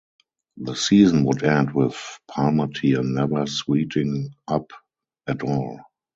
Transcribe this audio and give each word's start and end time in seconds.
The 0.57 0.73
season 0.73 1.25
would 1.25 1.43
end 1.43 1.75
with 1.75 1.93
Palmateer 2.27 3.03
never 3.03 3.45
suiting 3.45 4.33
up 4.47 4.71
at 5.27 5.43
all. 5.43 5.79